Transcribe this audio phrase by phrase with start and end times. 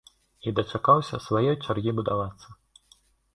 [0.47, 2.47] І дачакаўся сваёй чаргі будавацца.